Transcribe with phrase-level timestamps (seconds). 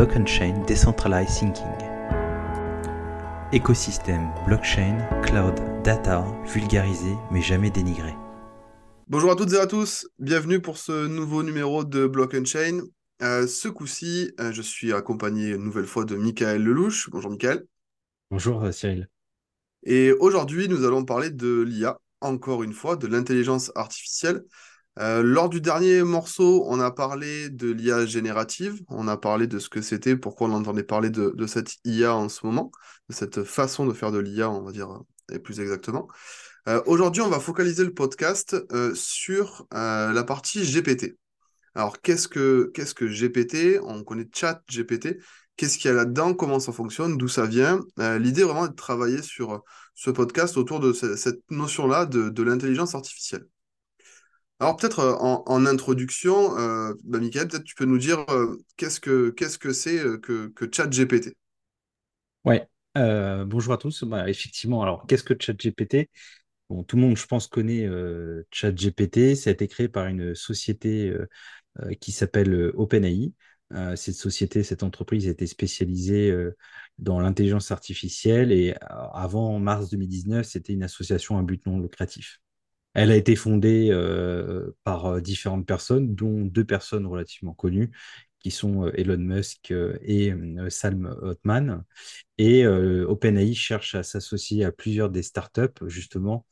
[0.00, 1.66] Block and Chain Decentralized Thinking.
[3.52, 8.14] Écosystème, blockchain, cloud, data, vulgarisé mais jamais dénigré.
[9.08, 12.80] Bonjour à toutes et à tous, bienvenue pour ce nouveau numéro de Block and Chain.
[13.20, 17.10] Euh, ce coup-ci, euh, je suis accompagné une nouvelle fois de Michael Lelouch.
[17.10, 17.66] Bonjour Michael.
[18.30, 19.06] Bonjour euh, Cyril.
[19.82, 24.44] Et aujourd'hui, nous allons parler de l'IA, encore une fois, de l'intelligence artificielle.
[25.00, 29.58] Euh, lors du dernier morceau, on a parlé de l'IA générative, on a parlé de
[29.58, 32.70] ce que c'était, pourquoi on entendait parler de, cette IA en ce moment,
[33.08, 35.00] de cette façon de faire de l'IA, on va dire,
[35.32, 36.06] et plus exactement.
[36.68, 41.16] Euh, aujourd'hui, on va focaliser le podcast euh, sur la partie GPT.
[41.74, 45.18] Alors, qu'est-ce que, qu'est-ce que GPT On connaît Chat GPT.
[45.56, 46.34] Qu'est-ce qu'il y a là-dedans?
[46.34, 47.16] Comment ça fonctionne?
[47.16, 47.80] D'où ça vient?
[47.96, 49.62] L'idée vraiment est de travailler sur
[49.94, 53.46] ce podcast autour de cette notion-là de l'intelligence artificielle.
[54.60, 59.00] Alors peut-être euh, en, introduction, euh, bah, Michael, peut-être tu peux nous dire euh, qu'est-ce
[59.00, 61.34] que c'est que, que ChatGPT?
[62.44, 64.04] Ouais, bonjour à tous.
[64.04, 66.10] Bah, effectivement, alors qu'est-ce que ChatGPT?
[66.68, 67.88] Bon, tout le monde, je pense, connaît
[68.50, 69.34] ChatGPT.
[69.34, 71.10] Ça a été créé par une société
[72.00, 73.32] qui s'appelle OpenAI.
[73.96, 76.34] cette société, cette entreprise été spécialisée
[76.98, 82.40] dans l'intelligence artificielle et avant mars 2019, c'était une association à but non lucratif.
[82.94, 87.90] Elle a été fondée euh, par euh, différentes personnes, dont deux personnes relativement connues,
[88.40, 90.32] qui sont euh, Elon Musk et
[90.68, 91.84] Sam Altman.
[92.38, 96.46] Et OpenAI cherche à s'associer à plusieurs des startups, justement,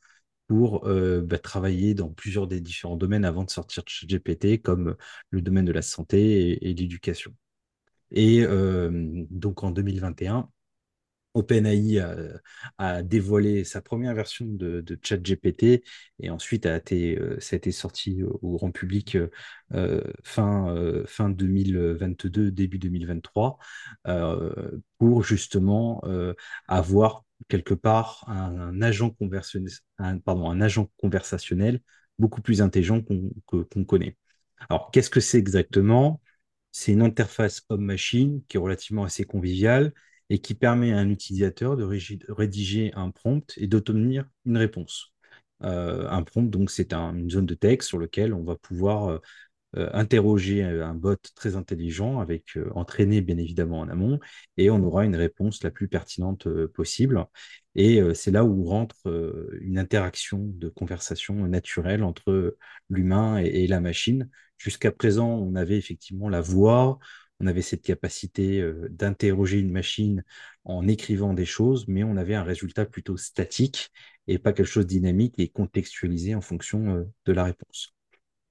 [0.47, 4.95] pour bah, travailler dans plusieurs des différents domaines avant de sortir de GPT, comme
[5.29, 7.33] le domaine de la santé et, et l'éducation.
[8.11, 8.45] Et
[9.29, 10.49] donc en 2021,
[11.33, 11.99] OpenAI
[12.77, 15.83] a, dévoilé sa première version de, ChatGPT
[16.19, 19.17] et ensuite euh, ça a été sorti au grand public
[19.73, 23.57] euh, fin, euh, fin 2022, début 2023,
[24.97, 26.01] pour justement
[26.67, 31.81] avoir quelque part un, agent conversationnel, pardon, un agent conversationnel
[32.17, 34.17] beaucoup plus intelligent qu'on connaît.
[34.69, 36.21] Alors, qu'est-ce que c'est exactement?
[36.71, 39.93] C'est une interface homme-machine qui est relativement assez conviviale
[40.29, 41.83] et qui permet à un utilisateur de
[42.29, 45.13] rédiger un prompt et d'obtenir une réponse.
[45.63, 49.19] Euh, un prompt, donc, c'est une zone de texte sur laquelle on va pouvoir euh,
[49.77, 54.19] euh, interroger un bot très intelligent, avec entraîné bien évidemment en amont,
[54.57, 57.25] et on aura une réponse la plus pertinente possible.
[57.75, 58.97] Et c'est là où rentre
[59.61, 62.57] une interaction de conversation naturelle entre
[62.89, 64.29] l'humain et, la machine.
[64.57, 66.97] Jusqu'à présent, on avait effectivement la voix,
[67.39, 70.23] on avait cette capacité euh, d'interroger une machine
[70.65, 73.91] en écrivant des choses, mais on avait un résultat plutôt statique
[74.27, 77.93] et pas quelque chose de dynamique et contextualisé en fonction euh, de la réponse.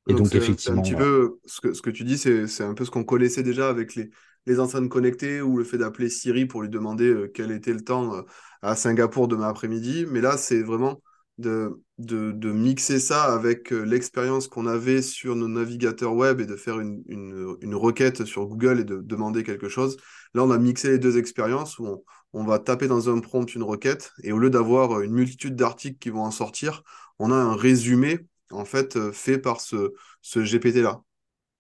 [0.09, 0.81] Et donc, effectivement.
[0.81, 3.43] Un petit peu, ce que, ce que tu dis, c'est un peu ce qu'on connaissait
[3.43, 4.09] déjà avec les,
[4.47, 7.83] les enceintes connectées ou le fait d'appeler Siri pour lui demander euh, quel était le
[7.83, 8.25] temps
[8.63, 10.07] à Singapour demain après-midi.
[10.09, 11.03] Mais là, c'est vraiment
[11.39, 16.57] de, de, mixer ça avec euh, l'expérience qu'on avait sur nos navigateurs web et de
[16.57, 19.97] faire une, une, requête sur Google et de demander quelque chose.
[20.35, 23.63] Là, on a mixé les deux expériences où on, va taper dans un prompt une
[23.63, 26.83] requête et au lieu d'avoir une multitude d'articles qui vont en sortir,
[27.21, 31.03] on a un résumé en fait euh, fait par ce, ce GPT-là.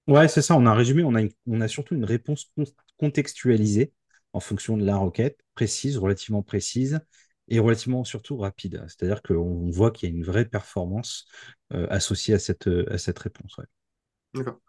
[0.09, 2.51] Ouais, c'est ça, on a un résumé, on a, on a surtout une réponse
[2.99, 3.93] contextualisée
[4.33, 7.01] en fonction de la requête, précise, relativement précise,
[7.49, 8.85] et relativement surtout rapide.
[8.87, 11.27] C'est-à-dire qu'on voit qu'il y a une vraie performance
[11.73, 12.85] euh, associée à cette, euh,
[13.17, 13.57] réponse.
[14.35, 14.61] D'accord.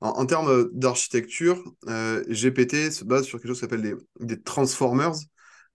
[0.00, 5.14] En, termes d'architecture, euh, GPT se base sur quelque chose qui s'appelle des, des, transformers.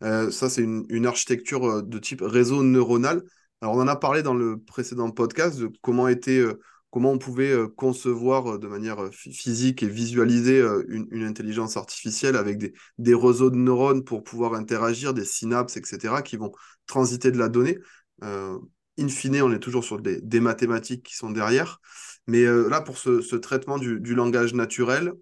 [0.01, 3.23] ça, c'est une, une, architecture de type réseau neuronal.
[3.61, 6.43] Alors, on en a parlé dans le précédent podcast de comment était
[6.91, 12.35] comment on pouvait euh, concevoir euh, de manière euh, physique et visualiser une, intelligence artificielle
[12.35, 16.51] avec des, des, réseaux de neurones pour pouvoir interagir, des synapses, etc., qui vont
[16.85, 17.77] transiter de la donnée.
[18.21, 21.79] in fine, on est toujours sur des, mathématiques qui sont derrière.
[22.27, 25.13] Mais là, pour ce, traitement du, langage naturel,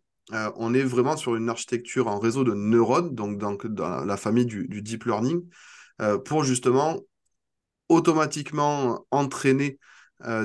[0.56, 3.38] on est vraiment sur une architecture en réseau de neurones, donc
[3.68, 5.44] dans, la famille du deep learning,
[6.26, 7.00] pour justement
[7.90, 9.78] automatiquement entraîner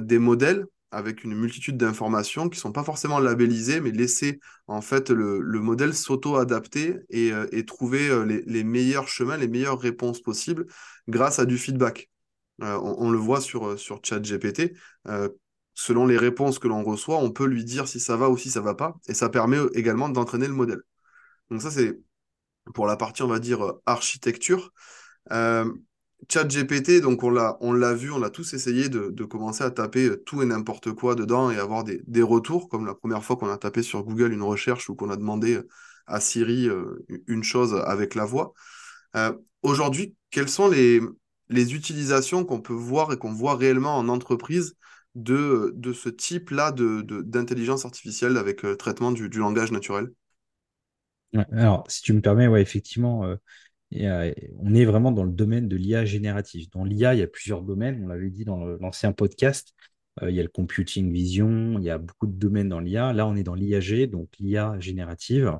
[0.02, 4.80] des modèles avec une multitude d'informations qui ne sont pas forcément labellisées, mais laisser en
[4.80, 10.66] fait le, modèle s'auto-adapter et, euh, trouver euh, les, meilleurs chemins, les meilleures réponses possibles
[11.08, 12.10] grâce à du feedback.
[12.62, 14.74] Euh, on, le voit sur, sur ChatGPT.
[15.74, 18.48] selon les réponses que l'on reçoit, on peut lui dire si ça va ou si
[18.50, 20.80] ça va pas, et ça permet également d'entraîner le modèle.
[21.50, 21.98] Donc ça, c'est
[22.74, 24.72] pour la partie, on va dire, architecture.
[26.28, 30.42] ChatGPT, donc on l'a, vu, on a tous essayé de, commencer à taper euh, tout
[30.42, 33.82] et n'importe quoi dedans et avoir des, retours, comme la première fois qu'on a tapé
[33.82, 35.68] sur Google une recherche ou qu'on a demandé euh,
[36.06, 36.68] à Siri
[37.26, 38.52] une chose avec la voix.
[39.62, 41.00] Aujourd'hui, quelles sont les,
[41.48, 44.74] les utilisations qu'on peut voir et qu'on voit réellement en entreprise
[45.14, 50.10] de, de ce type-là d'intelligence de, artificielle avec traitement du, du langage naturel?
[51.52, 53.34] Alors, si tu me permets, ouais, effectivement,
[53.94, 56.68] on est vraiment dans le domaine de l'IA générative.
[56.70, 59.74] Dans l'IA, il y a plusieurs domaines, on l'avait dit dans l'ancien podcast.
[60.22, 63.12] Euh, il y a le computing vision, il y a beaucoup de domaines dans l'IA.
[63.12, 65.58] Là, on est dans l'IAG, donc l'IA générative,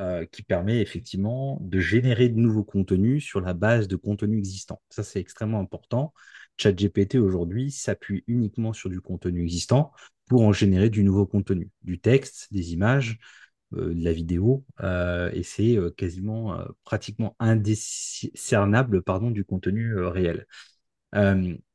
[0.00, 4.80] euh, qui permet effectivement de générer de nouveaux contenus sur la base de contenus existants.
[4.90, 6.12] Ça, c'est extrêmement important.
[6.56, 9.92] ChatGPT aujourd'hui s'appuie uniquement sur du contenu existant
[10.28, 13.39] pour en générer du nouveau contenu, du texte, des images, euh,
[13.72, 20.46] de la vidéo, et c'est quasiment pratiquement indiscernable pardon, du contenu réel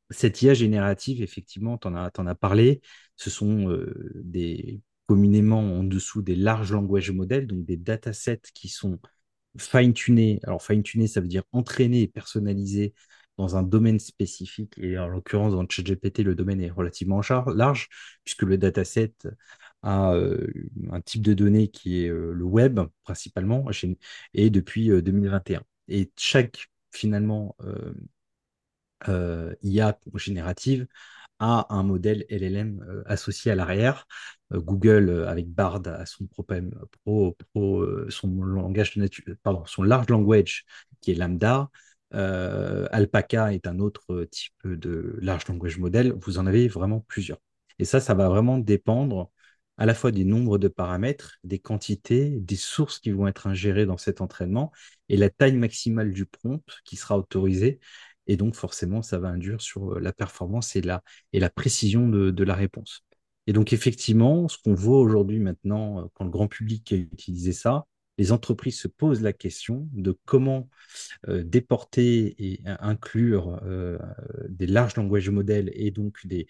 [0.09, 2.81] cette IA générative, effectivement, tu en, as parlé,
[3.15, 3.93] ce sont euh,
[4.23, 8.99] des communément en dessous des larges language models, donc des datasets qui sont
[9.57, 10.39] fine-tunés.
[10.43, 12.95] Alors, fine-tuner, ça veut dire entraîner et personnaliser
[13.37, 14.73] dans un domaine spécifique.
[14.77, 17.21] Et en l'occurrence, dans ChatGPT, le domaine est relativement
[17.53, 17.89] large,
[18.23, 19.13] puisque le dataset
[19.85, 20.47] a euh,
[20.91, 23.65] un type de données qui est euh, le web, principalement,
[24.33, 25.63] et depuis 2021.
[25.87, 27.55] Et chaque, finalement,
[29.09, 30.87] euh, IA générative
[31.39, 34.07] a un modèle LLM euh, associé à l'arrière.
[34.53, 37.35] Euh, Google, avec Bard, a son, pro,
[38.09, 38.97] son langage
[39.43, 40.65] pardon, son large language
[41.01, 41.69] qui est Lambda.
[42.11, 46.13] Alpaca est un autre type de large language model.
[46.13, 47.39] Vous en avez vraiment plusieurs.
[47.79, 49.31] Et ça, ça va vraiment dépendre
[49.77, 53.85] à la fois des nombres de paramètres, des quantités, des sources qui vont être ingérées
[53.85, 54.71] dans cet entraînement
[55.09, 57.79] et la taille maximale du prompt qui sera autorisée
[58.27, 61.01] et donc, forcément, ça va induire sur euh, la performance et la,
[61.49, 63.03] précision de, la réponse.
[63.47, 67.53] Et donc, effectivement, ce qu'on voit aujourd'hui maintenant, euh, quand le grand public a utilisé
[67.53, 67.85] ça,
[68.17, 70.69] les entreprises se posent la question de comment
[71.27, 73.61] euh, déporter et inclure
[74.49, 76.47] des larges langages modèles et donc des,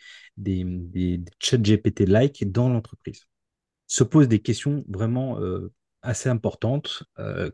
[1.40, 3.28] chat GPT-like dans l'entreprise.
[3.88, 5.40] Se posent des questions vraiment
[6.02, 7.04] assez importantes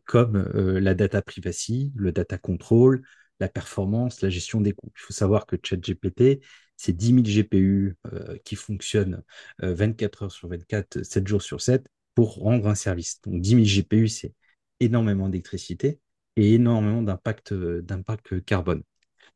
[0.06, 3.02] comme la data privacy, le data control,
[3.42, 4.92] la performance, la gestion des coûts.
[4.96, 6.42] Il faut savoir que ChatGPT,
[6.78, 7.98] c'est 10 000 GPU
[8.46, 9.22] qui fonctionnent
[9.60, 11.86] 24 euh, heures sur 24, 7 jours sur 7
[12.16, 13.22] pour rendre un service.
[13.22, 14.34] Donc 10 000 GPU, c'est
[14.80, 16.00] énormément d'électricité
[16.36, 18.84] et énormément d'impact, euh, d'impact carbone.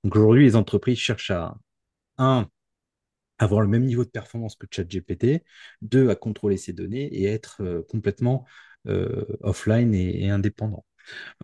[0.03, 1.57] Donc aujourd'hui, les entreprises cherchent à,
[2.17, 2.47] un,
[3.39, 5.43] avoir le même niveau de performance que ChatGPT,
[5.81, 8.45] deux, à contrôler ces données et être euh, complètement
[9.41, 10.85] offline et indépendant.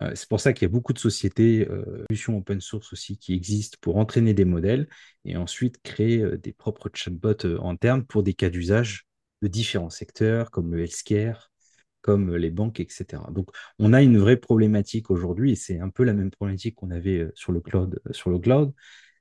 [0.02, 3.18] Euh, c'est pour ça qu'il y a beaucoup de sociétés, euh, solutions open source aussi,
[3.18, 4.88] qui existent pour entraîner des modèles
[5.26, 9.08] et ensuite créer euh, des propres chatbots internes pour des cas d'usage
[9.42, 11.52] de différents secteurs, comme le healthcare,
[12.02, 13.24] comme les banques, etc.
[13.32, 13.50] Donc,
[13.80, 17.30] on a une vraie problématique aujourd'hui, et c'est un peu la même problématique qu'on avait
[17.36, 18.02] sur le cloud.
[18.12, 18.74] Sur le cloud,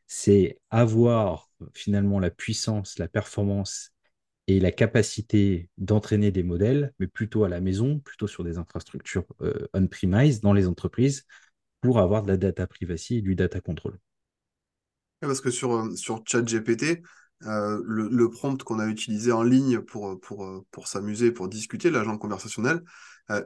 [0.07, 3.93] c'est avoir finalement la puissance, la performance
[4.47, 9.25] et la capacité d'entraîner des modèles, mais plutôt à la maison, plutôt sur des infrastructures
[9.43, 11.27] euh, on-premise dans les entreprises
[11.81, 13.99] pour avoir de la data privacy et du data control.
[15.21, 17.03] Parce que sur, euh, sur ChatGPT,
[17.47, 22.19] euh, le, prompt qu'on a utilisé en ligne pour, pour, pour s'amuser, pour discuter, l'agent
[22.19, 22.83] conversationnel,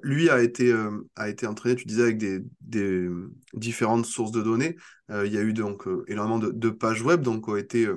[0.03, 0.75] lui a été,
[1.15, 3.07] a été entraîné, tu disais, avec des, des
[3.53, 4.77] différentes sources de données.
[5.11, 7.89] il y a eu donc énormément de, de, pages web donc, qui ont été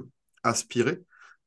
[0.43, 1.01] aspirées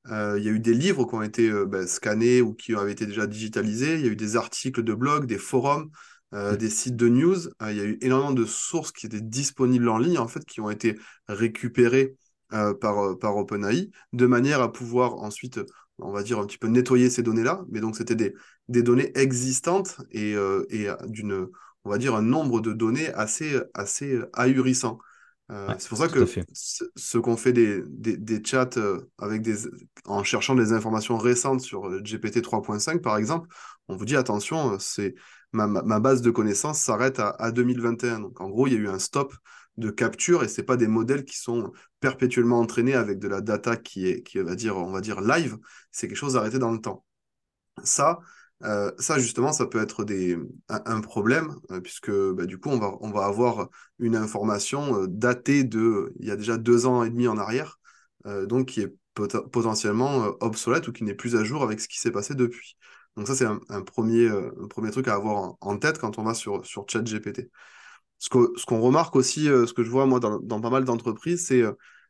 [0.09, 2.75] euh, il y a eu des livres qui ont été euh, ben, scannés ou qui
[2.75, 3.95] avaient été déjà digitalisés.
[3.97, 5.90] Il y a eu des articles de blog, des forums,
[6.35, 7.49] euh, des sites de news.
[7.69, 10.61] il y a eu énormément de sources qui étaient disponibles en ligne, en fait, qui
[10.61, 12.16] ont été récupérées
[12.80, 15.61] par, par OpenAI, de manière à pouvoir ensuite,
[15.99, 17.64] on va dire, un petit peu nettoyer ces données-là.
[17.71, 18.35] Mais donc, c'était des,
[18.69, 20.33] des données existantes et,
[20.71, 21.49] et d'une,
[21.85, 24.99] on va dire, un nombre de données assez, assez ahurissant.
[25.50, 29.69] Euh, c'est pour ça que ce qu'on fait des, des, chats euh, avec des,
[30.04, 33.49] en cherchant des informations récentes sur GPT 3.5, par exemple,
[33.88, 35.14] on vous dit attention, euh, c'est
[35.52, 38.21] ma, ma, base de connaissances s'arrête à, à, 2021.
[38.21, 39.35] Donc en gros, il y a eu un stop
[39.80, 43.76] de capture et c'est pas des modèles qui sont perpétuellement entraînés avec de la data
[43.76, 45.58] qui est, qui va dire, on va dire live.
[45.90, 47.04] C'est quelque chose arrêté dans le temps.
[47.84, 48.20] Ça,
[48.64, 52.78] euh, ça, justement, ça peut être des, un, problème, euh, puisque bah, du coup, on
[52.78, 57.02] va, on va avoir une information euh, datée de il y a déjà deux ans
[57.04, 57.78] et demi en arrière,
[58.46, 62.10] donc qui est potentiellement obsolète ou qui n'est plus à jour avec ce qui s'est
[62.10, 62.76] passé depuis.
[63.16, 64.30] Donc ça, c'est un, premier,
[64.68, 67.50] premier truc à avoir en, tête quand on va sur, sur ChatGPT.
[68.21, 71.65] Ce qu'on remarque aussi, ce que je vois moi dans, pas mal d'entreprises, c'est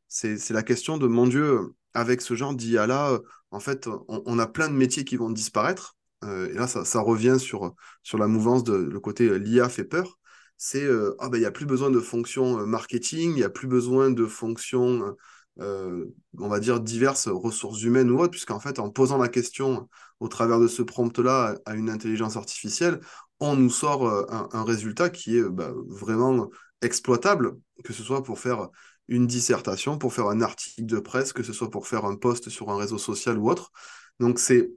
[0.09, 1.61] c'est la question de, mon Dieu,
[1.95, 3.21] avec ce genre d'IA-là,
[3.53, 5.97] en fait, on, a plein de métiers qui vont disparaître.
[6.25, 7.75] Et là ça, revient sur,
[8.15, 10.19] la mouvance de le côté l'IA fait peur,
[10.57, 10.87] c'est
[11.21, 14.11] ah ben il n'y a plus besoin de fonctions marketing, il n'y a plus besoin
[14.11, 15.17] de fonctions
[15.61, 16.07] euh,
[16.39, 19.89] on va dire, diverses ressources humaines ou autres, puisqu'en fait, en posant la question
[20.19, 23.01] au travers de ce prompt-là à une intelligence artificielle,
[23.41, 26.49] on nous sort euh, un, résultat qui est bah, vraiment
[26.83, 28.69] exploitable, que ce soit pour faire
[29.09, 32.49] une dissertation, pour faire un article de presse, que ce soit pour faire un post
[32.49, 33.71] sur un réseau social ou autre.
[34.19, 34.71] Donc c'est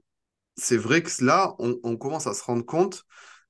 [0.56, 3.06] c'est vrai que là, on, commence à se rendre compte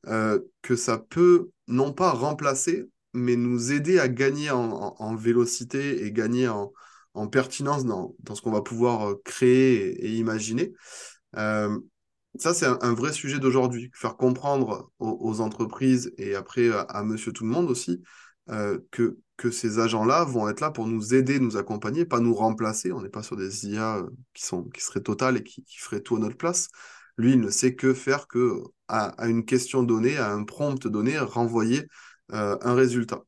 [0.08, 6.14] euh, que ça peut non pas remplacer, mais nous aider à gagner en vélocité et
[6.14, 6.72] gagner en,
[7.14, 10.74] en pertinence dans, dans ce qu'on va pouvoir euh, créer et, imaginer.
[11.38, 11.80] Euh,
[12.40, 13.92] ça, c'est un, vrai sujet d'aujourd'hui.
[13.94, 18.02] Faire comprendre aux, entreprises et après à, monsieur tout le monde aussi
[18.50, 22.34] euh, que, que ces agents-là vont être là pour nous aider, nous accompagner, pas nous
[22.34, 22.92] remplacer.
[22.92, 24.02] On n'est pas sur des IA
[24.34, 26.70] qui, sont, qui seraient totales et qui, qui feraient tout à notre place.
[27.18, 31.20] Lui, il ne sait que faire que à, une question donnée, à un prompt donné,
[31.20, 31.84] renvoyer
[32.30, 33.24] un résultat.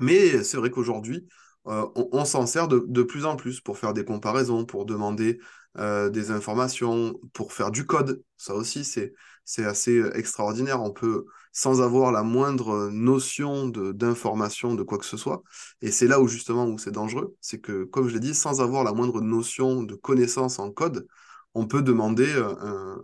[0.00, 1.26] Mais c'est vrai qu'aujourd'hui,
[1.68, 5.38] euh, on, s'en sert de, plus en plus pour faire des comparaisons, pour demander
[5.78, 8.22] euh, des informations, pour faire du code.
[8.36, 9.14] Ça aussi, c'est,
[9.58, 10.82] assez euh, extraordinaire.
[10.82, 15.42] On peut, sans avoir la moindre notion d'information de, quoi que ce soit,
[15.82, 18.60] et c'est là où justement où c'est dangereux, c'est que, comme je l'ai dit, sans
[18.60, 21.06] avoir la moindre notion de connaissance en code,
[21.54, 22.32] on peut demander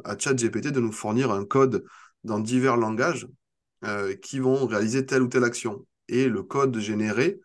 [0.05, 1.85] à ChatGPT de nous fournir un code
[2.25, 3.29] dans divers langages
[4.23, 5.85] qui vont réaliser telle ou telle action.
[6.09, 7.39] Et le code généré,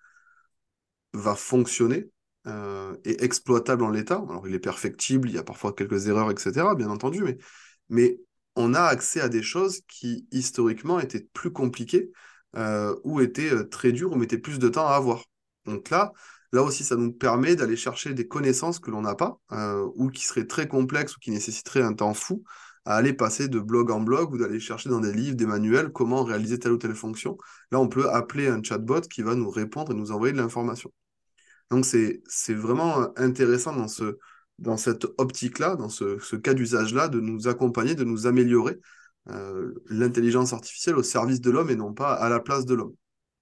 [1.14, 2.10] va fonctionner
[2.48, 4.16] euh, et exploitable en l'état.
[4.30, 7.24] Alors, il est perfectible, il y a parfois quelques erreurs, etc., bien entendu,
[7.90, 8.20] mais,
[8.56, 12.12] on a accès à des choses qui, historiquement, étaient plus compliquées
[12.56, 15.24] euh, ou étaient euh, très dures ou mettaient plus de temps à avoir.
[15.66, 16.14] Donc là,
[16.52, 19.40] là aussi, ça nous permet d'aller chercher des connaissances que l'on n'a pas
[19.96, 22.44] ou qui seraient très complexes ou qui nécessiteraient un temps fou
[22.86, 25.92] à aller passer de blog en blog ou d'aller chercher dans des livres, des manuels,
[25.92, 27.38] comment réaliser telle ou telle fonction.
[27.72, 30.92] Là, on peut appeler un chatbot qui va nous répondre et nous envoyer de l'information.
[31.74, 34.20] Donc, c'est vraiment euh, intéressant dans, ce,
[34.60, 38.78] dans cette optique-là, dans ce, cas d'usage-là, de nous accompagner, de nous améliorer
[39.30, 42.94] euh, l'intelligence artificielle au service de l'homme et non pas à la place de l'homme.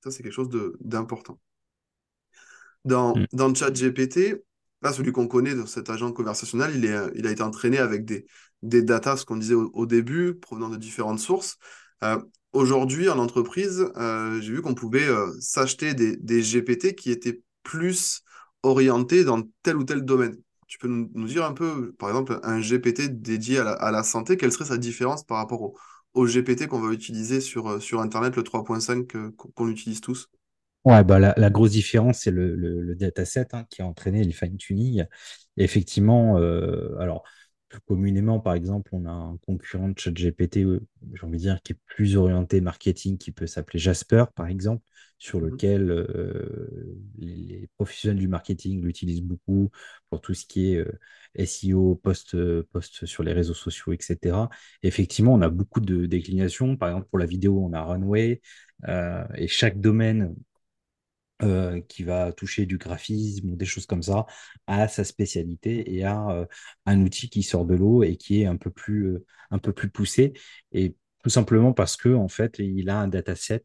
[0.01, 0.47] Ça, c'est quelque chose
[0.79, 1.41] d'important.
[2.85, 3.25] Dans, mm.
[3.33, 4.41] dans ChatGPT,
[4.81, 8.25] là, celui qu'on connaît, cet agent conversationnel, il, est, il a été entraîné avec des,
[8.61, 11.57] des datas, ce qu'on disait au, début, provenant de différentes sources.
[12.05, 12.17] Euh,
[12.53, 13.85] aujourd'hui, en entreprise,
[14.39, 15.09] j'ai vu qu'on pouvait
[15.41, 18.23] s'acheter des, des, GPT qui étaient plus
[18.63, 20.35] orienté dans tel ou tel domaine.
[20.67, 24.53] Tu peux nous, dire un peu, par exemple, un GPT dédié à la, santé, quelle
[24.53, 25.73] serait sa différence par rapport
[26.13, 30.29] au, GPT qu'on va utiliser sur, euh, sur Internet, le 3.5 qu'on utilise tous?
[30.83, 35.05] Ouais, bah la, grosse différence, c'est le, le, dataset hein, qui a entraîné le fine-tuning.
[35.57, 37.23] Effectivement, euh, alors,
[37.85, 40.81] communément, par exemple, on a un concurrent de ChatGPT, euh,
[41.13, 44.83] j'ai envie de dire, qui est plus orienté marketing, qui peut s'appeler Jasper, par exemple,
[45.17, 49.69] sur mmh lequel euh, les, professionnels du marketing l'utilisent beaucoup
[50.09, 52.35] pour tout ce qui est euh, SEO, post,
[52.71, 54.49] post sur les réseaux sociaux, etc.
[54.83, 56.75] effectivement, on a beaucoup de déclinations.
[56.75, 58.41] Par exemple, pour la vidéo, on a Runway,
[59.35, 60.35] et chaque domaine
[61.43, 64.27] euh, qui va toucher du graphisme ou des choses comme ça,
[64.67, 66.45] a sa spécialité et a euh,
[66.85, 69.73] un outil qui sort de l'eau et qui est un peu plus, euh, un peu
[69.73, 70.33] plus poussé.
[70.71, 73.63] Et tout simplement parce que en fait, il a un dataset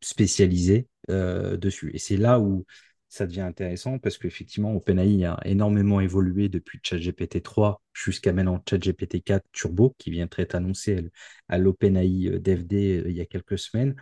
[0.00, 1.90] spécialisé dessus.
[1.94, 2.66] Et c'est là où
[3.08, 9.22] ça devient intéressant parce qu'effectivement, OpenAI a énormément évolué depuis ChatGPT 3 jusqu'à maintenant ChatGPT
[9.22, 11.10] 4 Turbo, qui vient d'être annoncé
[11.48, 13.94] à l'OpenAI DevD il y a quelques semaines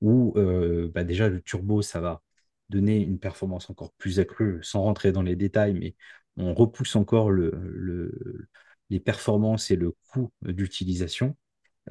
[0.00, 2.22] où euh, bah, déjà le turbo, ça va
[2.68, 5.94] donner une performance encore plus accrue, sans rentrer dans les détails, mais
[6.36, 8.48] on repousse encore le,
[8.90, 11.36] les performances et le coût d'utilisation.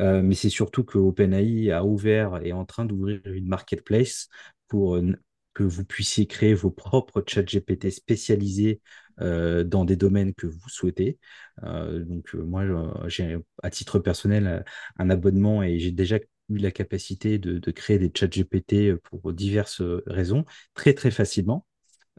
[0.02, 4.30] Euh, mais c'est surtout que OpenAI a ouvert et est en train d'ouvrir une marketplace
[4.68, 5.14] pour euh,
[5.54, 8.82] que vous puissiez créer vos propres chat GPT spécialisés
[9.18, 11.18] dans des domaines que vous souhaitez.
[11.64, 12.66] donc moi,
[13.08, 14.66] j'ai à titre personnel
[14.98, 19.34] un abonnement et j'ai déjà eu la capacité de, créer des chats GPT euh, pour
[19.34, 21.66] diverses euh, raisons, très très facilement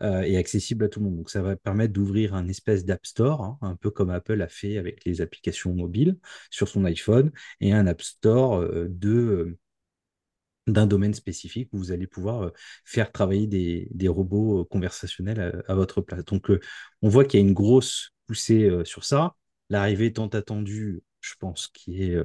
[0.03, 1.17] euh, et accessible à tout le monde.
[1.17, 4.49] Donc ça va permettre d'ouvrir un espèce d'App Store, hein, un peu comme Apple a
[4.49, 6.19] fait avec les applications mobiles
[6.51, 9.57] sur son iPhone, et un App Store de
[10.67, 12.51] d'un domaine spécifique où vous allez pouvoir
[12.85, 16.25] faire travailler des, robots conversationnels à, votre place.
[16.25, 16.51] Donc,
[17.03, 19.37] on voit qu'il y a une grosse poussée sur ça.
[19.71, 22.17] L'arrivée tant attendue, je pense, qui est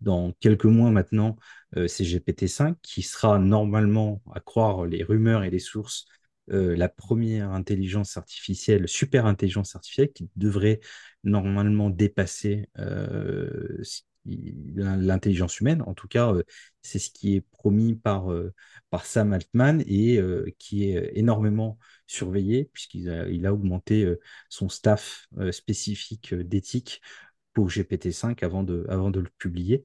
[0.00, 1.36] dans quelques mois maintenant,
[1.76, 6.06] euh, c'est GPT-5, qui sera normalement, à croire les rumeurs et les sources,
[6.50, 10.80] la première intelligence artificielle, super intelligence artificielle, qui devrait
[11.22, 12.70] normalement dépasser
[14.24, 15.82] l'intelligence humaine.
[15.82, 16.32] En tout cas,
[16.82, 18.28] c'est ce qui est promis par,
[18.90, 20.20] par Sam Altman et
[20.58, 24.10] qui est énormément surveillé puisqu'il a, il a augmenté
[24.48, 27.02] son staff spécifique d'éthique
[27.54, 29.84] pour GPT-5 avant de, avant de le publier.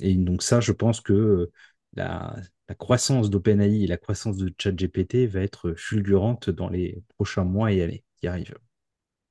[0.00, 1.50] et donc ça, je pense que
[1.94, 2.36] la,
[2.68, 7.72] la croissance d'OpenAI et la croissance de ChatGPT va être fulgurante dans les prochains mois
[7.72, 8.56] et années qui arrivent.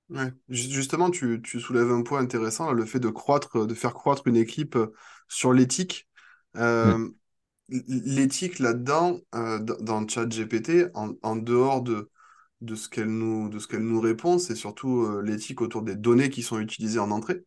[0.09, 0.31] Ouais.
[0.49, 4.35] Justement, tu, tu soulèves un point intéressant, le fait de croître, de faire croître une
[4.35, 4.77] équipe
[5.29, 6.09] sur l'éthique.
[6.57, 7.09] Euh,
[7.69, 12.09] l'éthique là-dedans, euh, dans ChatGPT, en, en dehors de,
[12.61, 15.95] de ce qu'elle nous, de ce qu'elle nous répond, c'est surtout euh, l'éthique autour des
[15.95, 17.43] données qui sont utilisées en entrée.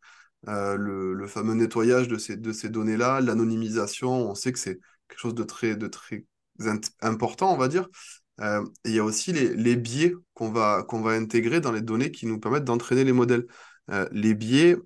[0.48, 4.78] Euh, le, le, fameux nettoyage de ces, de ces données-là, l'anonymisation, on sait que c'est
[5.08, 6.26] quelque chose de très, de très
[7.00, 7.88] important, on va dire.
[8.40, 11.80] Euh, il y a aussi les, les biais qu'on va, qu'on va intégrer dans les
[11.80, 13.46] données qui nous permettent d'entraîner les modèles.
[14.12, 14.76] Les biais,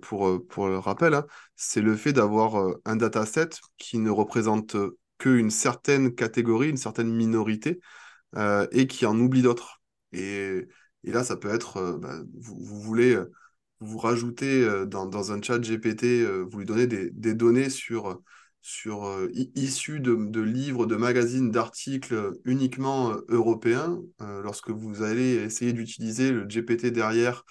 [0.00, 4.74] pour, pour le rappel, hein, c'est le fait d'avoir un dataset qui ne représente
[5.18, 7.78] qu'une certaine catégorie, une certaine minorité,
[8.36, 9.80] et qui en oublie d'autres.
[10.12, 10.66] Et,
[11.04, 13.18] et, là, ça peut être, bah, vous, vous, voulez
[13.80, 18.20] vous rajouter dans, dans, un chat GPT, vous lui donnez des, des données sur
[18.68, 23.98] sur, euh, issus de, de, livres, de magazines, d'articles uniquement euh, européens.
[24.20, 27.44] Euh, lorsque vous allez essayer d'utiliser le GPT derrière,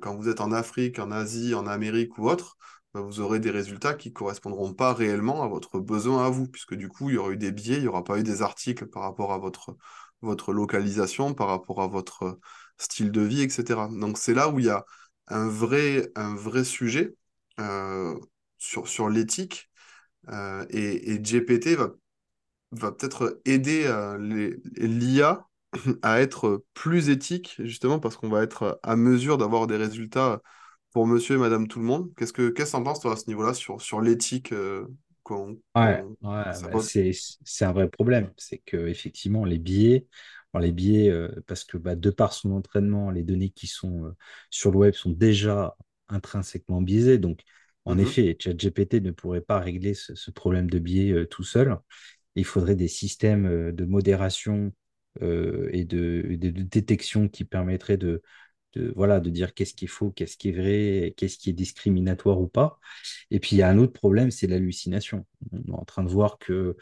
[0.00, 2.56] quand vous êtes en Afrique, en Asie, en Amérique ou autre,
[2.94, 6.48] bah, vous aurez des résultats qui ne correspondront pas réellement à votre besoin à vous,
[6.48, 8.40] puisque du coup, il y aura eu des biais, il n'y aura pas eu des
[8.40, 9.76] articles par rapport à votre,
[10.24, 12.38] votre localisation, par rapport à votre
[12.78, 13.88] style de vie, etc.
[13.88, 14.84] Donc c'est là où il y a
[15.28, 16.10] un vrai,
[16.64, 17.14] sujet
[18.58, 19.70] sur, sur l'éthique
[20.30, 21.90] euh, et, GPT va,
[22.72, 24.18] va peut-être aider euh,
[24.76, 25.46] l'IA
[26.02, 30.40] à être plus éthique, justement parce qu'on va être à mesure d'avoir des résultats
[30.92, 32.12] pour monsieur et madame tout le monde.
[32.16, 34.54] Qu'est-ce que qu'est-ce que toi, à ce niveau-là, sur l'éthique
[35.30, 38.30] euh, Ouais, ouais bah, c'est un vrai problème.
[38.36, 40.06] C'est que effectivement les biais,
[40.60, 41.12] les biais,
[41.46, 44.14] parce que bah, de par son entraînement, les données qui sont
[44.50, 45.76] sur le web sont déjà
[46.08, 47.18] intrinsèquement biaisées.
[47.18, 47.40] Donc,
[47.84, 51.76] en mmh effet, ChatGPT ne pourrait pas régler ce, problème de biais euh, tout seul.
[52.34, 54.72] Il faudrait des systèmes euh, de modération
[55.22, 58.22] euh, et de, détection qui permettraient de,
[58.94, 62.40] voilà, de dire qu'est-ce qui est faux, qu'est-ce qui est vrai, qu'est-ce qui est discriminatoire
[62.40, 62.78] ou pas.
[63.30, 65.26] Et puis, il y a un autre problème, c'est l'hallucination.
[65.52, 66.76] On est en train de voir que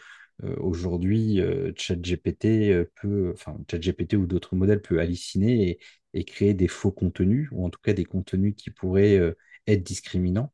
[0.59, 1.41] aujourd'hui,
[1.77, 5.79] ChatGPT peut, enfin, ChatGPT ou d'autres modèles peut halluciner
[6.15, 9.35] et, créer des faux contenus, ou en tout cas des contenus qui pourraient
[9.67, 10.53] être discriminants.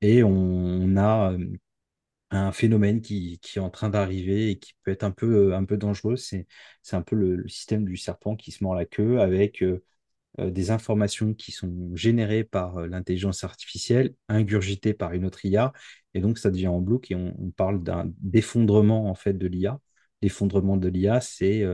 [0.00, 1.38] Et on, a euh,
[2.30, 6.16] un phénomène qui, est en train d'arriver et qui peut être un peu, euh, dangereux.
[6.16, 6.46] C'est,
[6.92, 9.84] un peu le, système du serpent qui se mord la queue avec euh,
[10.38, 15.72] des informations qui sont générées par l'intelligence artificielle, ingurgitées par une autre IA,
[16.14, 19.80] et donc ça devient en bloc et on, parle d'un d'effondrement en fait de l'IA.
[20.22, 21.64] L'effondrement de l'IA, c'est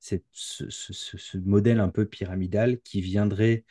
[0.00, 3.64] ce, ce, modèle un peu pyramidal qui viendrait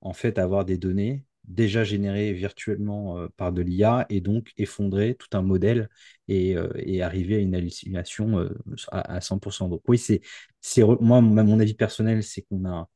[0.00, 5.14] en fait avoir des données déjà généré virtuellement euh, par de l'IA et donc effondrer
[5.14, 5.88] tout un modèle
[6.28, 6.70] et, euh,
[7.02, 8.50] arriver à une hallucination euh,
[8.90, 9.68] à, 100%.
[9.68, 10.20] Donc oui, c'est,
[10.60, 12.88] c'est moi, mon avis personnel, c'est qu'on a,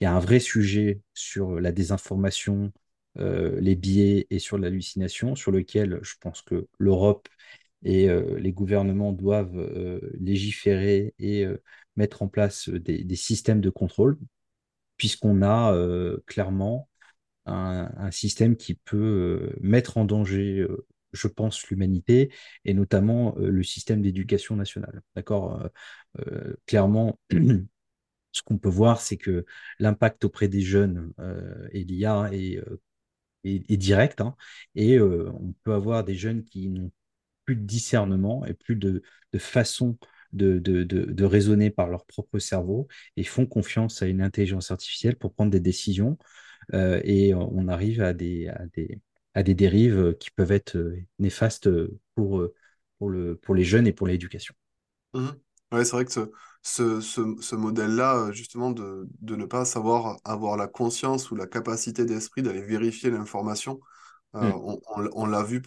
[0.00, 2.72] il y a un vrai sujet sur la désinformation,
[3.16, 7.28] les biais et sur l'hallucination, sur lequel je pense que l'Europe
[7.82, 8.08] et
[8.38, 9.60] les gouvernements doivent
[10.18, 11.44] légiférer et
[11.96, 14.18] mettre en place des, systèmes de contrôle,
[14.96, 15.74] puisqu'on a
[16.26, 16.88] clairement
[17.46, 22.32] un, système qui peut euh, mettre en danger, euh, je pense, l'humanité
[22.64, 25.02] et notamment euh, le système d'éducation nationale.
[25.16, 25.68] D'accord?
[26.66, 27.18] Clairement,
[28.32, 29.44] ce qu'on peut voir, c'est que
[29.78, 31.12] l'impact auprès des jeunes
[31.72, 32.60] et l'IA est,
[33.44, 34.20] est, direct.
[34.20, 34.36] Hein,
[34.74, 36.92] et on peut avoir des jeunes qui n'ont
[37.44, 39.02] plus de discernement et plus de,
[39.38, 39.98] façon
[40.32, 45.50] de, raisonner par leur propre cerveau et font confiance à une intelligence artificielle pour prendre
[45.50, 46.16] des décisions
[46.74, 48.52] euh, et on arrive à des,
[49.34, 51.68] dérives qui peuvent être euh, néfastes
[52.14, 52.50] pour
[53.00, 54.54] les jeunes et pour l'éducation.
[55.14, 55.30] Mmh.
[55.72, 56.30] Ouais, c'est vrai que ce,
[56.62, 62.04] ce, ce, modèle-là, justement, de, de, ne pas savoir avoir la conscience ou la capacité
[62.04, 63.80] d'esprit d'aller vérifier l'information,
[64.34, 64.52] euh, mmh.
[64.54, 64.80] on,
[65.12, 65.62] on, l'a vu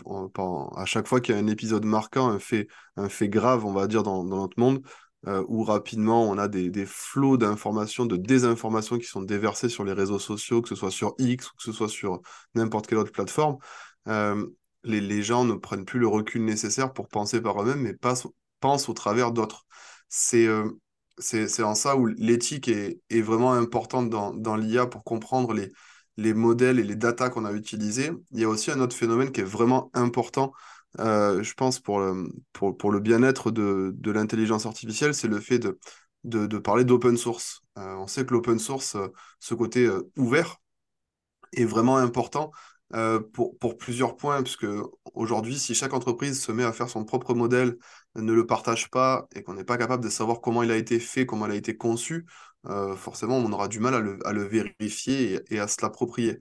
[0.75, 3.73] à chaque fois qu'il y a un épisode marquant, un fait, un fait grave, on
[3.73, 4.81] va dire, dans, dans notre monde,
[5.27, 9.85] euh, où rapidement on a des, des flots d'informations, de désinformations qui sont déversées sur
[9.85, 12.21] les réseaux sociaux, que ce soit sur X ou que ce soit sur
[12.55, 13.57] n'importe quelle autre plateforme,
[14.09, 14.45] euh,
[14.83, 18.27] les, les, gens ne prennent plus le recul nécessaire pour penser par eux-mêmes, mais passent,
[18.59, 19.65] pensent au travers d'autres.
[20.15, 20.69] C'est euh,
[21.17, 25.71] c'est en ça où l'éthique est, est, vraiment importante dans, dans l'IA pour comprendre les,
[26.17, 28.11] les modèles et les datas qu'on a utilisés.
[28.31, 30.53] Il y a aussi un autre phénomène qui est vraiment important,
[30.99, 35.39] euh, je pense, pour le, pour, pour le bien-être de, de l'intelligence artificielle, c'est le
[35.39, 35.79] fait de,
[36.23, 37.61] de, parler d'open source.
[37.79, 38.95] Euh, on sait que l'open source,
[39.39, 40.57] ce côté ouvert,
[41.53, 42.51] est vraiment important
[42.93, 44.67] euh, pour, pour, plusieurs points, puisque
[45.13, 47.77] aujourd'hui, si chaque entreprise se met à faire son propre modèle,
[48.15, 50.99] ne le partage pas et qu'on n'est pas capable de savoir comment il a été
[50.99, 52.25] fait, comment il a été conçu,
[52.67, 56.39] euh, forcément, on aura du mal à le, à le vérifier et, à se l'approprier.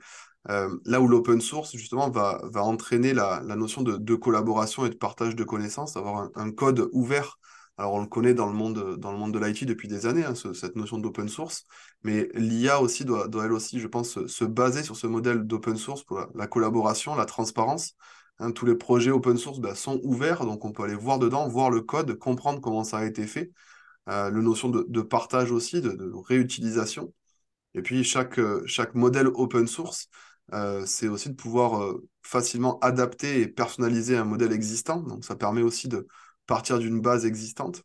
[0.51, 4.91] Euh, là où l'open source, justement, va, va entraîner la, la notion de, collaboration et
[4.91, 7.39] de partage de connaissances, d'avoir un, un, code ouvert
[7.83, 10.77] alors, on le connaît dans le monde, de l'IT depuis des années, hein, ce, cette
[10.77, 11.65] notion d'open source,
[12.05, 16.21] mais l'IA aussi doit, aussi, je pense, se, baser sur ce modèle d'open source pour
[16.21, 17.97] la, la, collaboration, la transparence.
[18.39, 21.49] Hein, tous les projets open source bah, sont ouverts, donc on peut aller voir dedans,
[21.49, 23.51] voir le code, comprendre comment ça a été fait.
[24.09, 27.13] Euh, le notion de, partage aussi, de, réutilisation.
[27.75, 30.09] Et puis, chaque, chaque modèle open source,
[30.55, 35.01] euh, c'est aussi de pouvoir euh, facilement adapter et personnaliser un modèle existant.
[35.01, 36.07] Donc, ça permet aussi de
[36.53, 37.83] partir d'une base existante.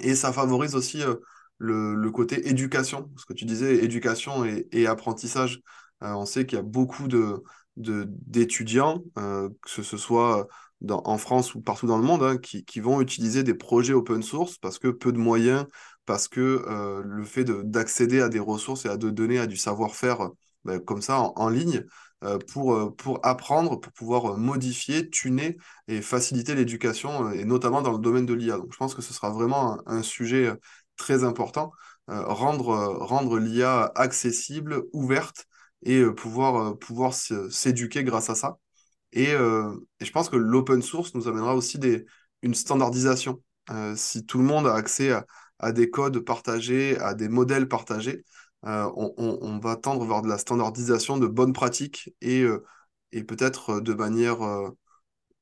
[0.00, 1.16] Et ça favorise aussi euh,
[1.58, 5.60] le, côté éducation, ce que tu disais, éducation et, apprentissage.
[6.04, 7.42] Euh, on sait qu'il y a beaucoup de
[7.76, 10.46] d'étudiants, euh, que ce soit
[10.88, 14.56] en France ou partout dans le monde, hein, qui, vont utiliser des projets open source
[14.58, 15.66] parce que peu de moyens,
[16.04, 16.62] parce que
[17.04, 20.30] le fait d'accéder à des ressources et à de donner à du savoir-faire
[20.64, 21.84] ben, comme ça en, ligne,
[22.52, 25.56] pour, euh, pour apprendre, pour pouvoir euh, modifier, tuner
[25.88, 28.58] et faciliter l'éducation, et notamment dans le domaine de l'IA.
[28.58, 30.52] Donc je pense que ce sera vraiment un, sujet
[30.96, 31.72] très important,
[32.08, 35.46] rendre, rendre l'IA accessible, ouverte,
[35.82, 38.58] et pouvoir, pouvoir s'éduquer grâce à ça.
[39.12, 42.04] Et, et, je pense que l'open source nous amènera aussi des,
[42.42, 43.42] une standardisation.
[43.96, 45.12] si tout le monde a accès
[45.58, 48.24] à des codes partagés, à des modèles partagés,
[48.66, 52.62] euh, on, va tendre vers de la standardisation de bonnes pratiques et, euh,
[53.12, 54.40] et peut-être euh, de manière,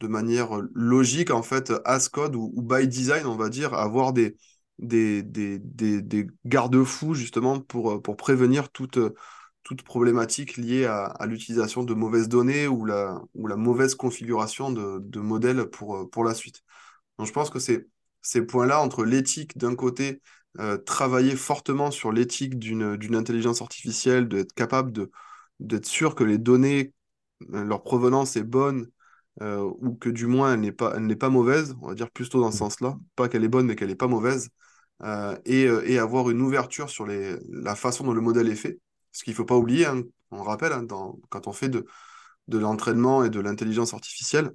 [0.01, 4.37] de manière logique, en fait, as code ou, by design, on va dire, avoir des,
[4.79, 8.99] des, des, des, garde-fous justement pour, pour prévenir toute,
[9.65, 14.99] toute problématique liée à, l'utilisation de mauvaises données ou la, ou la mauvaise configuration de,
[15.01, 16.63] de modèles pour, pour la suite.
[17.19, 20.23] Donc je pense que ces points-là entre l'éthique d'un côté
[20.59, 25.09] euh, travailler fortement sur l'éthique d'une intelligence artificielle, d'être capable
[25.61, 26.93] d'être sûr que les données,
[27.55, 28.89] euh, leur provenance est bonne,
[29.43, 32.51] euh, ou que du moins elle n'est pas, pas mauvaise, on va dire plutôt dans
[32.51, 34.51] ce sens-là, pas qu'elle est bonne, mais qu'elle n'est pas mauvaise,
[35.03, 38.81] euh, et, et, avoir une ouverture sur les, la façon dont le modèle est fait.
[39.13, 41.87] Ce qu'il ne faut pas oublier, hein, on rappelle, hein, dans, quand on fait de,
[42.49, 44.53] de l'entraînement et de l'intelligence artificielle,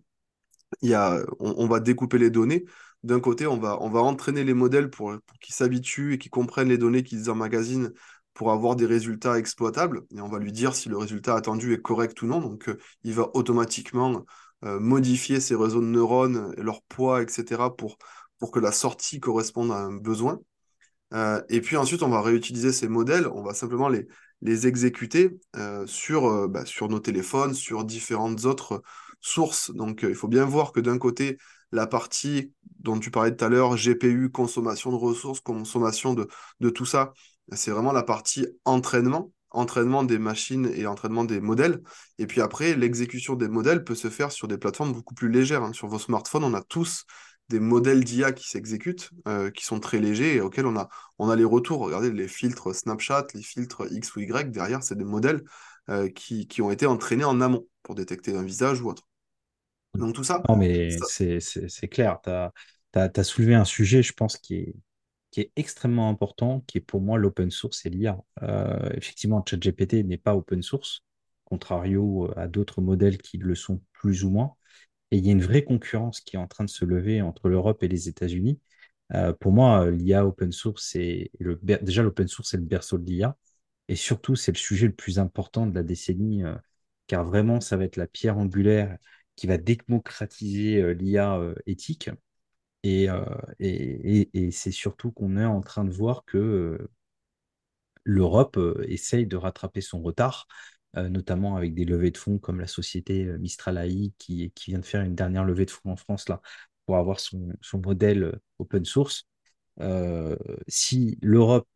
[0.82, 2.66] il y a, on, on, va découper les données,
[3.04, 6.32] d'un côté, on va, on va entraîner les modèles pour, pour qu'ils s'habituent et qu'ils
[6.32, 7.92] comprennent les données qu'ils emmagasinent
[8.34, 10.02] pour avoir des résultats exploitables.
[10.16, 12.40] Et on va lui dire si le résultat attendu est correct ou non.
[12.40, 14.26] Donc, euh, il va automatiquement
[14.66, 17.98] euh, modifier ses réseaux de neurones, leur poids, etc., pour,
[18.40, 20.40] pour que la sortie corresponde à un besoin.
[21.14, 24.08] Euh, et puis ensuite, on va réutiliser ces modèles, on va simplement les,
[24.42, 25.40] les exécuter
[25.86, 28.82] sur, bah, sur nos téléphones, sur différentes autres
[29.22, 29.72] sources.
[29.72, 31.38] Donc, il faut bien voir que d'un côté,
[31.74, 36.86] la partie dont tu parlais tout à l'heure, GPU, consommation de ressources, consommation de, tout
[36.86, 37.14] ça,
[37.52, 41.82] c'est vraiment la partie entraînement, entraînement des machines et entraînement des modèles.
[42.20, 45.64] Et puis après, l'exécution des modèles peut se faire sur des plateformes beaucoup plus légères.
[45.64, 45.74] Hein.
[45.74, 47.06] Sur vos smartphones, on a tous
[47.50, 51.44] des modèles d'IA qui s'exécutent, euh, qui sont très légers et auxquels on a, les
[51.44, 51.80] retours.
[51.80, 55.44] Regardez les filtres Snapchat, les filtres X ou Y, derrière, c'est des modèles
[55.90, 59.08] euh, qui ont été entraînés en amont pour détecter un visage ou autre.
[59.94, 60.42] Donc tout ça.
[60.50, 61.40] Non, mais ça...
[61.40, 62.20] c'est clair.
[62.24, 62.52] Tu as,
[62.94, 64.76] as, soulevé un sujet, je pense, qui est,
[65.32, 68.18] qui est extrêmement important, qui est pour moi l'open source et l'IA.
[68.42, 71.04] Euh, effectivement, ChatGPT n'est pas open source,
[71.46, 74.56] contrario à d'autres modèles qui le sont plus ou moins.
[75.12, 77.50] Et il y a une vraie concurrence qui est en train de se lever entre
[77.50, 78.60] l'Europe et les États-Unis.
[79.14, 83.06] Euh, pour moi, l'IA open source, c'est le, déjà l'open source, c'est le berceau de
[83.06, 83.38] l'IA.
[83.88, 86.56] Et surtout, c'est le sujet le plus important de la décennie, euh,
[87.08, 88.98] car vraiment, ça va être la pierre angulaire
[89.36, 92.10] qui va démocratiser euh, l'IA euh, éthique.
[92.84, 93.24] Et, euh,
[93.60, 96.90] et, c'est surtout qu'on est en train de voir que
[98.04, 100.48] l'Europe essaye de rattraper son retard,
[100.96, 105.02] notamment avec des levées de fonds comme la société Mistral AI qui, vient de faire
[105.02, 106.42] une dernière levée de fonds en France là,
[106.86, 109.28] pour avoir son, modèle open source.
[110.68, 111.70] Si l'Europe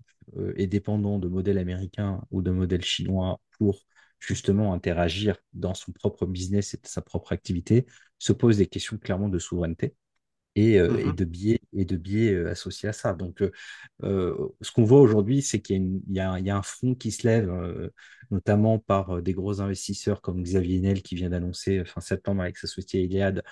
[0.57, 3.86] est dépendante de modèles américains ou de modèles chinois pour
[4.19, 7.85] justement interagir dans son propre business et sa propre activité,
[8.19, 9.95] se pose des questions clairement de souveraineté.
[10.55, 13.13] et, Mmh de biais, et de biais associés à ça.
[13.13, 13.43] Donc,
[14.01, 17.91] ce qu'on voit aujourd'hui, c'est qu'il y, a un front qui se lève,
[18.31, 22.67] notamment par des gros investisseurs comme Xavier Niel qui vient d'annoncer fin septembre avec sa
[22.67, 23.43] société Iliad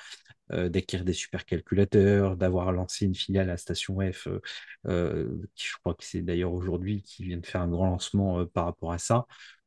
[0.49, 4.27] d'acquérir des supercalculateurs, d'avoir lancé une filiale à Station F,
[5.55, 8.65] qui je crois que c'est d'ailleurs aujourd'hui qui vient de faire un grand lancement par
[8.65, 9.25] rapport à ça,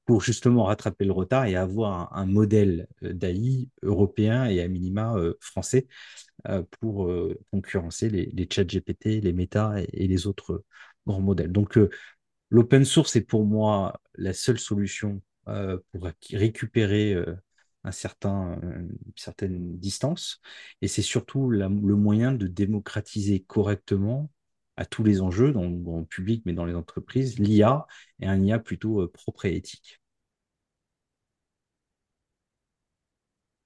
[0.08, 5.86] pour justement rattraper le retard et avoir un, modèle d'AI européen et à minima français
[6.80, 7.12] pour
[7.52, 10.64] concurrencer les, les chats GPT, les méta et, les autres
[11.06, 11.52] grands modèles.
[11.52, 11.78] Donc
[12.48, 17.14] l'open source est pour moi la seule solution pour récupérer
[17.84, 20.40] un certain, une certaine distance.
[20.80, 24.30] Et c'est surtout le moyen de démocratiser correctement
[24.78, 27.86] à tous les enjeux, dans, le public, mais dans les entreprises, l'IA
[28.20, 29.97] et un IA plutôt euh, propre et éthique.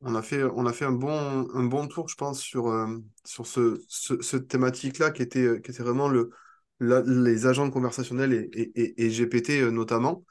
[0.03, 5.57] On a fait, un, bon, tour, je pense, sur, euh, sur ce, thématique-là qui était,
[5.57, 6.31] était vraiment le,
[6.81, 10.25] les agents conversationnels et, GPT euh, notamment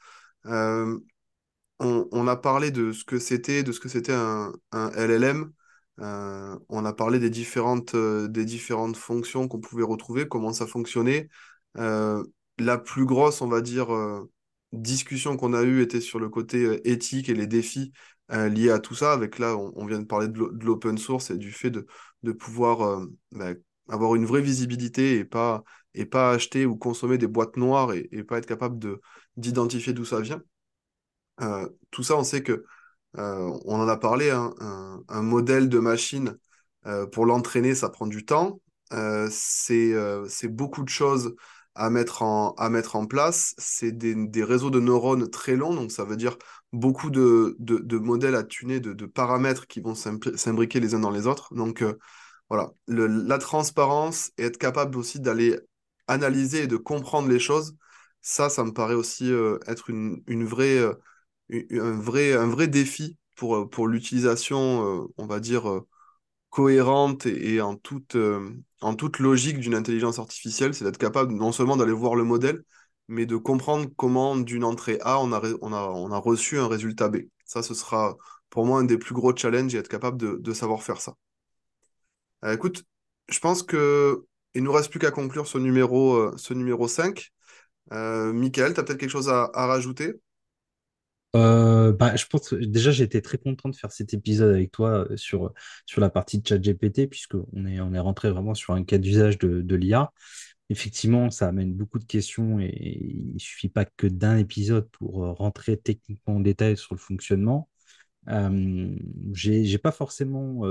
[1.82, 5.52] on, a parlé de ce que c'était, de ce que c'était un, LLM.
[6.00, 10.66] Euh, on a parlé des différentes, euh, des différentes fonctions qu'on pouvait retrouver, comment ça
[10.66, 11.28] fonctionnait.
[11.78, 12.24] Euh,
[12.58, 13.88] la plus grosse, on va dire,
[14.72, 17.92] discussion qu'on a eue était sur le côté éthique et les défis
[18.30, 19.12] liés à tout ça.
[19.12, 21.86] Avec là, on, vient de parler de l'open source et du fait de,
[22.22, 23.52] de pouvoir bah,
[23.88, 25.62] avoir une vraie visibilité et pas,
[25.94, 28.78] et pas acheter ou consommer des boîtes noires et, pas être capable
[29.36, 30.42] d'identifier d'où ça vient.
[31.40, 32.64] Euh, tout ça, on sait que,
[33.18, 34.54] euh, on en a parlé, hein,
[35.08, 36.38] un, modèle de machine,
[36.86, 38.60] euh, pour l'entraîner, ça prend du temps.
[39.30, 41.34] c'est beaucoup de choses
[41.74, 43.54] à mettre en, à mettre en place.
[43.58, 46.36] C'est des, réseaux de neurones très longs, donc ça veut dire
[46.72, 51.10] beaucoup de, de, modèles à tuner, de, de paramètres qui vont s'imbriquer les uns dans
[51.10, 51.54] les autres.
[51.54, 51.84] Donc
[52.48, 55.58] voilà, la transparence et être capable aussi d'aller
[56.08, 57.76] analyser et de comprendre les choses,
[58.20, 59.32] ça, ça me paraît aussi
[59.66, 60.82] être une, une vraie
[61.50, 65.86] un vrai, un vrai défi pour, euh, pour l'utilisation, euh, on va dire, euh,
[66.52, 68.16] cohérente et, en, toute,
[68.82, 72.62] en toute logique d'une intelligence artificielle, c'est d'être capable non seulement d'aller voir le modèle,
[73.08, 77.22] mais de comprendre comment d'une entrée A, on a, reçu un résultat B.
[77.46, 78.16] Ça, ce sera
[78.50, 81.14] pour moi un des plus gros challenges et être capable de, savoir faire ça.
[82.52, 82.84] écoute,
[83.28, 87.32] je pense que il nous reste plus qu'à conclure ce numéro, ce numéro 5.
[87.92, 90.14] Euh, Michael, tu as peut-être quelque chose à rajouter?
[91.34, 95.16] Euh, bah, je pense déjà été très content de faire cet épisode avec toi euh,
[95.16, 95.52] sur,
[95.86, 99.38] sur la partie de ChatGPT puisqu'on est, on est rentré vraiment sur un cas d'usage
[99.38, 100.12] de, de l'IA.
[100.70, 102.72] Effectivement, ça amène beaucoup de questions et,
[103.34, 107.68] il suffit pas que d'un épisode pour euh, rentrer techniquement en détail sur le fonctionnement.
[108.28, 108.96] Euh,
[109.34, 110.62] j'ai pas forcément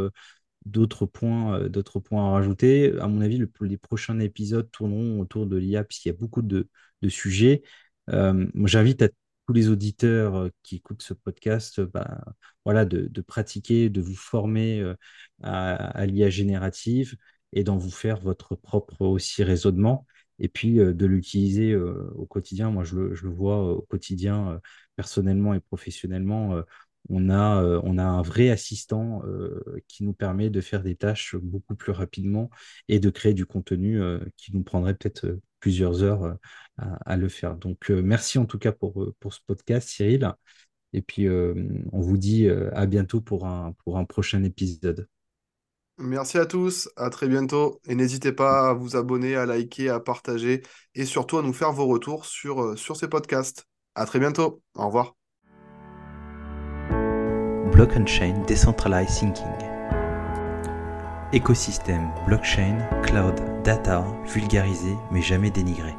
[0.65, 2.93] d'autres points, d'autres points à rajouter.
[2.99, 6.41] À mon avis, le, les prochains épisodes tourneront autour de l'IA puisqu'il y a beaucoup
[6.43, 6.69] de,
[7.01, 7.63] de sujets.
[8.07, 9.09] J'invite à
[9.51, 12.23] les auditeurs euh, qui écoutent ce podcast, euh, bah,
[12.65, 14.95] voilà, de, pratiquer, de vous former euh,
[15.43, 17.15] à, l'IA générative
[17.53, 20.05] et d'en vous faire votre propre aussi raisonnement
[20.39, 22.71] et puis de l'utiliser au quotidien.
[22.71, 24.59] Moi, je le, vois au quotidien,
[24.95, 26.63] personnellement et professionnellement.
[27.09, 29.21] on, a, on a un vrai assistant
[29.87, 32.49] qui nous permet de faire des tâches beaucoup plus rapidement
[32.87, 34.01] et de créer du contenu
[34.35, 36.33] qui nous prendrait peut-être plusieurs heures euh,
[37.05, 37.55] à, le faire.
[37.55, 40.33] Donc, euh, merci en tout cas pour, euh, pour ce podcast, Cyril.
[40.93, 45.07] Et puis, on vous dit à bientôt pour un, pour un prochain épisode.
[45.97, 47.79] Merci à tous, à très bientôt.
[47.87, 51.71] Et n'hésitez pas à vous abonner, à liker, à partager et surtout à nous faire
[51.71, 53.69] vos retours sur, sur ces podcasts.
[53.95, 54.61] À très bientôt.
[54.75, 55.15] Au revoir.
[57.71, 59.45] Block Chain Decentralized Thinking.
[61.31, 65.95] Écosystème, blockchain, cloud, data, vulgarisé mais jamais dénigré.